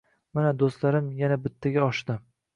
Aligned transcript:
Mana, 0.37 0.53
do‘stlarim 0.63 1.11
yana 1.21 1.39
bittaga 1.45 1.87
oshdi 1.91 2.19